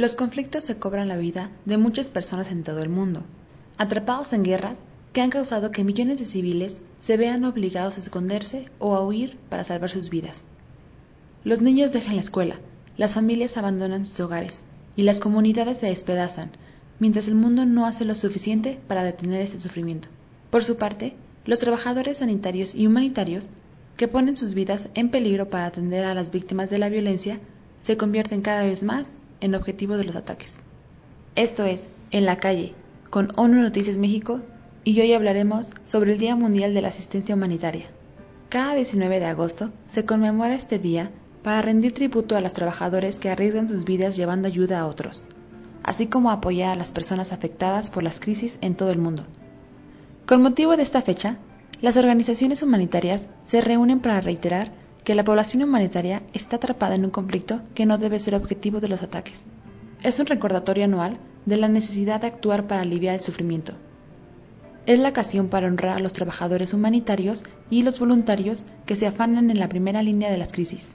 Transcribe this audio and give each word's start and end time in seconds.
Los 0.00 0.16
conflictos 0.16 0.64
se 0.64 0.78
cobran 0.78 1.08
la 1.08 1.18
vida 1.18 1.50
de 1.66 1.76
muchas 1.76 2.08
personas 2.08 2.50
en 2.50 2.62
todo 2.62 2.82
el 2.82 2.88
mundo, 2.88 3.22
atrapados 3.76 4.32
en 4.32 4.42
guerras 4.42 4.80
que 5.12 5.20
han 5.20 5.28
causado 5.28 5.72
que 5.72 5.84
millones 5.84 6.18
de 6.18 6.24
civiles 6.24 6.80
se 6.98 7.18
vean 7.18 7.44
obligados 7.44 7.98
a 7.98 8.00
esconderse 8.00 8.64
o 8.78 8.94
a 8.94 9.04
huir 9.04 9.36
para 9.50 9.62
salvar 9.62 9.90
sus 9.90 10.08
vidas. 10.08 10.46
Los 11.44 11.60
niños 11.60 11.92
dejan 11.92 12.16
la 12.16 12.22
escuela, 12.22 12.54
las 12.96 13.12
familias 13.12 13.58
abandonan 13.58 14.06
sus 14.06 14.20
hogares 14.20 14.64
y 14.96 15.02
las 15.02 15.20
comunidades 15.20 15.76
se 15.76 15.88
despedazan, 15.88 16.50
mientras 16.98 17.28
el 17.28 17.34
mundo 17.34 17.66
no 17.66 17.84
hace 17.84 18.06
lo 18.06 18.14
suficiente 18.14 18.80
para 18.88 19.04
detener 19.04 19.42
este 19.42 19.60
sufrimiento. 19.60 20.08
Por 20.48 20.64
su 20.64 20.76
parte, 20.76 21.14
los 21.44 21.58
trabajadores 21.58 22.16
sanitarios 22.16 22.74
y 22.74 22.86
humanitarios, 22.86 23.50
que 23.98 24.08
ponen 24.08 24.34
sus 24.34 24.54
vidas 24.54 24.88
en 24.94 25.10
peligro 25.10 25.50
para 25.50 25.66
atender 25.66 26.06
a 26.06 26.14
las 26.14 26.30
víctimas 26.30 26.70
de 26.70 26.78
la 26.78 26.88
violencia, 26.88 27.38
se 27.82 27.98
convierten 27.98 28.40
cada 28.40 28.62
vez 28.62 28.82
más 28.82 29.10
en 29.40 29.54
objetivo 29.54 29.96
de 29.96 30.04
los 30.04 30.16
ataques. 30.16 30.60
Esto 31.36 31.64
es, 31.64 31.88
en 32.10 32.26
la 32.26 32.36
calle, 32.36 32.74
con 33.10 33.32
ONU 33.36 33.60
Noticias 33.60 33.98
México, 33.98 34.40
y 34.84 35.00
hoy 35.00 35.12
hablaremos 35.12 35.72
sobre 35.84 36.12
el 36.12 36.18
Día 36.18 36.36
Mundial 36.36 36.74
de 36.74 36.82
la 36.82 36.88
Asistencia 36.88 37.34
Humanitaria. 37.34 37.86
Cada 38.48 38.74
19 38.74 39.20
de 39.20 39.26
agosto 39.26 39.70
se 39.88 40.04
conmemora 40.04 40.54
este 40.54 40.78
día 40.78 41.10
para 41.42 41.62
rendir 41.62 41.92
tributo 41.92 42.36
a 42.36 42.40
los 42.40 42.52
trabajadores 42.52 43.20
que 43.20 43.30
arriesgan 43.30 43.68
sus 43.68 43.84
vidas 43.84 44.16
llevando 44.16 44.48
ayuda 44.48 44.80
a 44.80 44.86
otros, 44.86 45.26
así 45.82 46.06
como 46.06 46.30
apoyar 46.30 46.70
a 46.70 46.76
las 46.76 46.92
personas 46.92 47.32
afectadas 47.32 47.90
por 47.90 48.02
las 48.02 48.20
crisis 48.20 48.58
en 48.60 48.74
todo 48.74 48.90
el 48.90 48.98
mundo. 48.98 49.24
Con 50.26 50.42
motivo 50.42 50.76
de 50.76 50.82
esta 50.82 51.02
fecha, 51.02 51.38
las 51.80 51.96
organizaciones 51.96 52.62
humanitarias 52.62 53.28
se 53.44 53.60
reúnen 53.60 54.00
para 54.00 54.20
reiterar 54.20 54.72
que 55.10 55.16
la 55.16 55.24
población 55.24 55.64
humanitaria 55.64 56.22
está 56.32 56.54
atrapada 56.54 56.94
en 56.94 57.04
un 57.04 57.10
conflicto 57.10 57.62
que 57.74 57.84
no 57.84 57.98
debe 57.98 58.20
ser 58.20 58.36
objetivo 58.36 58.78
de 58.78 58.86
los 58.86 59.02
ataques. 59.02 59.42
Es 60.04 60.20
un 60.20 60.26
recordatorio 60.26 60.84
anual 60.84 61.18
de 61.46 61.56
la 61.56 61.66
necesidad 61.66 62.20
de 62.20 62.28
actuar 62.28 62.68
para 62.68 62.82
aliviar 62.82 63.16
el 63.16 63.20
sufrimiento. 63.20 63.72
Es 64.86 65.00
la 65.00 65.08
ocasión 65.08 65.48
para 65.48 65.66
honrar 65.66 65.96
a 65.96 66.00
los 66.00 66.12
trabajadores 66.12 66.74
humanitarios 66.74 67.42
y 67.70 67.82
los 67.82 67.98
voluntarios 67.98 68.64
que 68.86 68.94
se 68.94 69.08
afanan 69.08 69.50
en 69.50 69.58
la 69.58 69.68
primera 69.68 70.00
línea 70.00 70.30
de 70.30 70.38
las 70.38 70.52
crisis. 70.52 70.94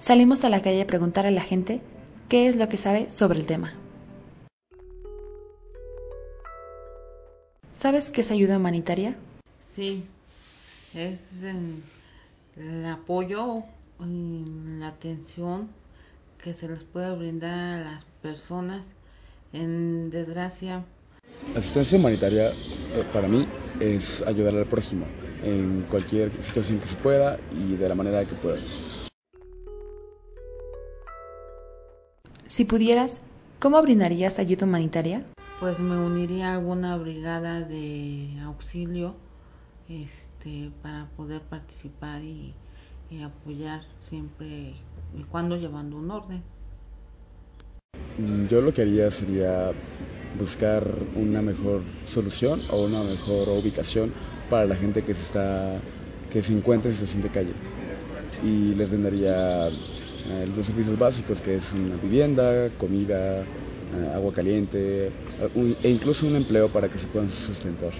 Salimos 0.00 0.44
a 0.44 0.48
la 0.48 0.62
calle 0.62 0.80
a 0.80 0.86
preguntar 0.86 1.26
a 1.26 1.30
la 1.30 1.42
gente 1.42 1.82
qué 2.30 2.48
es 2.48 2.56
lo 2.56 2.70
que 2.70 2.78
sabe 2.78 3.10
sobre 3.10 3.38
el 3.38 3.46
tema. 3.46 3.74
¿Sabes 7.74 8.10
qué 8.10 8.22
es 8.22 8.30
ayuda 8.30 8.56
humanitaria? 8.56 9.14
Sí, 9.60 10.06
es 10.94 11.44
el 12.56 12.84
apoyo 12.86 13.62
y 14.00 14.44
la 14.78 14.88
atención 14.88 15.68
que 16.42 16.54
se 16.54 16.68
les 16.68 16.82
puede 16.84 17.14
brindar 17.16 17.80
a 17.80 17.92
las 17.92 18.04
personas 18.20 18.92
en 19.52 20.10
desgracia. 20.10 20.84
La 21.52 21.60
asistencia 21.60 21.98
humanitaria 21.98 22.50
eh, 22.50 23.04
para 23.12 23.28
mí 23.28 23.46
es 23.80 24.22
ayudar 24.26 24.54
al 24.54 24.66
prójimo 24.66 25.06
en 25.42 25.82
cualquier 25.90 26.30
situación 26.42 26.78
que 26.80 26.86
se 26.86 26.96
pueda 26.96 27.38
y 27.52 27.74
de 27.76 27.88
la 27.88 27.94
manera 27.94 28.24
que 28.24 28.34
puedas. 28.34 28.76
Si 32.48 32.64
pudieras, 32.64 33.22
¿cómo 33.60 33.80
brindarías 33.82 34.38
ayuda 34.38 34.66
humanitaria? 34.66 35.24
Pues 35.60 35.78
me 35.78 35.96
uniría 35.96 36.50
a 36.50 36.54
alguna 36.54 36.96
brigada 36.96 37.60
de 37.60 38.38
auxilio 38.44 39.14
este, 39.92 40.70
para 40.82 41.06
poder 41.16 41.42
participar 41.42 42.22
y, 42.22 42.54
apoyar 43.22 43.82
siempre 44.00 44.72
y 45.14 45.22
cuando 45.30 45.54
llevando 45.56 45.98
un 45.98 46.10
orden. 46.10 46.42
Yo 48.48 48.62
lo 48.62 48.72
que 48.72 48.80
haría 48.80 49.10
sería 49.10 49.72
buscar 50.38 50.82
una 51.14 51.42
mejor 51.42 51.82
solución 52.06 52.62
o 52.70 52.86
una 52.86 53.02
mejor 53.02 53.50
ubicación 53.50 54.10
para 54.48 54.64
la 54.64 54.76
gente 54.76 55.02
que 55.02 55.12
se 55.12 55.24
está 55.24 55.78
que 56.32 56.40
se 56.40 56.54
encuentra 56.54 56.90
en 56.90 56.94
situación 56.94 57.20
de 57.20 57.28
calle 57.28 57.52
y 58.42 58.74
les 58.74 58.90
vendería 58.90 59.68
eh, 59.68 60.48
los 60.56 60.64
servicios 60.64 60.98
básicos 60.98 61.42
que 61.42 61.56
es 61.56 61.74
una 61.74 61.96
vivienda, 61.96 62.70
comida, 62.78 63.42
eh, 63.42 64.12
agua 64.14 64.32
caliente 64.32 65.12
e 65.84 65.90
incluso 65.90 66.26
un 66.26 66.36
empleo 66.36 66.70
para 66.70 66.88
que 66.88 66.96
se 66.96 67.06
puedan 67.08 67.28
sustentar. 67.28 67.92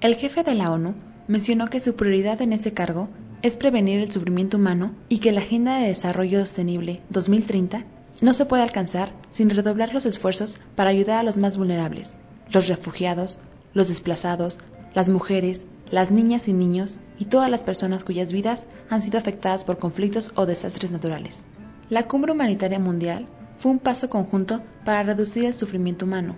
El 0.00 0.14
jefe 0.14 0.44
de 0.44 0.54
la 0.54 0.70
ONU 0.70 0.94
mencionó 1.26 1.66
que 1.66 1.80
su 1.80 1.96
prioridad 1.96 2.40
en 2.40 2.52
ese 2.52 2.72
cargo 2.72 3.08
es 3.42 3.56
prevenir 3.56 3.98
el 3.98 4.12
sufrimiento 4.12 4.56
humano 4.56 4.94
y 5.08 5.18
que 5.18 5.32
la 5.32 5.40
Agenda 5.40 5.78
de 5.78 5.88
Desarrollo 5.88 6.38
Sostenible 6.38 7.02
2030 7.10 7.84
no 8.22 8.32
se 8.32 8.46
puede 8.46 8.62
alcanzar 8.62 9.12
sin 9.30 9.50
redoblar 9.50 9.92
los 9.92 10.06
esfuerzos 10.06 10.60
para 10.76 10.90
ayudar 10.90 11.18
a 11.18 11.22
los 11.24 11.36
más 11.36 11.56
vulnerables, 11.56 12.16
los 12.52 12.68
refugiados, 12.68 13.40
los 13.74 13.88
desplazados, 13.88 14.60
las 14.94 15.08
mujeres, 15.08 15.66
las 15.90 16.12
niñas 16.12 16.46
y 16.46 16.52
niños 16.52 17.00
y 17.18 17.24
todas 17.24 17.50
las 17.50 17.64
personas 17.64 18.04
cuyas 18.04 18.32
vidas 18.32 18.66
han 18.90 19.02
sido 19.02 19.18
afectadas 19.18 19.64
por 19.64 19.78
conflictos 19.78 20.30
o 20.36 20.46
desastres 20.46 20.92
naturales. 20.92 21.44
La 21.88 22.06
Cumbre 22.06 22.30
Humanitaria 22.30 22.78
Mundial 22.78 23.26
fue 23.56 23.72
un 23.72 23.80
paso 23.80 24.08
conjunto 24.08 24.62
para 24.84 25.02
reducir 25.02 25.44
el 25.44 25.54
sufrimiento 25.54 26.04
humano 26.04 26.36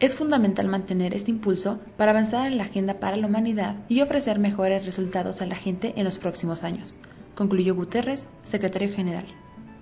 es 0.00 0.14
fundamental 0.14 0.68
mantener 0.68 1.14
este 1.14 1.30
impulso 1.32 1.80
para 1.96 2.12
avanzar 2.12 2.46
en 2.46 2.58
la 2.58 2.64
agenda 2.64 3.00
para 3.00 3.16
la 3.16 3.26
humanidad 3.26 3.76
y 3.88 4.00
ofrecer 4.00 4.38
mejores 4.38 4.84
resultados 4.84 5.42
a 5.42 5.46
la 5.46 5.56
gente 5.56 5.94
en 5.96 6.04
los 6.04 6.18
próximos 6.18 6.62
años, 6.62 6.94
concluyó 7.34 7.74
Guterres, 7.74 8.28
secretario 8.44 8.92
general. 8.92 9.26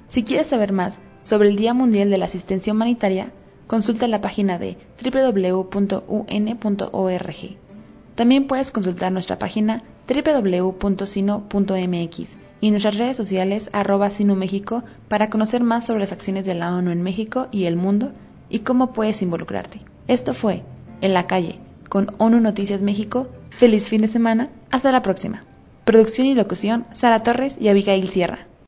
Si 0.09 0.23
quieres 0.23 0.47
saber 0.47 0.73
más 0.73 0.99
sobre 1.23 1.51
el 1.51 1.57
Día 1.57 1.75
Mundial 1.75 2.09
de 2.11 2.19
la 2.19 2.25
Asistencia 2.27 2.73
Humanitaria, 2.73 3.33
consulta 3.67 4.09
la 4.09 4.21
página 4.21 4.59
de 4.59 4.79
www.un.org. 5.03 6.07
También 8.15 8.47
puedes 8.47 8.71
consultar 8.71 9.13
nuestra 9.13 9.39
página 9.39 9.83
www.sino.mx 10.09 11.57
y 12.61 12.71
nuestras 12.71 12.97
redes 12.97 13.17
sociales 13.17 13.69
arroba 13.73 14.09
para 15.09 15.29
conocer 15.29 15.63
más 15.63 15.85
sobre 15.85 16.01
las 16.01 16.13
acciones 16.13 16.47
de 16.47 16.55
la 16.55 16.75
ONU 16.75 16.91
en 16.91 17.03
México 17.03 17.49
y 17.51 17.65
el 17.65 17.77
mundo 17.77 18.13
y 18.49 18.61
cómo 18.61 18.93
puedes 18.93 19.21
involucrarte. 19.21 19.83
Esto 20.09 20.35
fue 20.35 20.63
En 21.01 21.15
la 21.15 21.27
calle 21.27 21.59
con 21.89 22.15
ONU 22.19 22.41
Noticias 22.41 22.83
México. 22.83 23.29
Feliz 23.57 23.89
fin 23.89 24.03
de 24.03 24.09
semana. 24.09 24.51
Hasta 24.71 24.93
la 24.93 25.03
próxima. 25.03 25.45
Producción 25.85 26.27
y 26.27 26.35
locución 26.35 26.87
Sara 26.93 27.23
Torres 27.23 27.57
y 27.61 27.69
Abigail 27.69 28.09
Sierra. 28.09 28.47